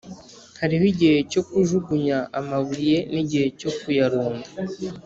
[0.61, 4.47] Hariho igihe cyo kujugunya amabuye nigihe cyo kuyarunda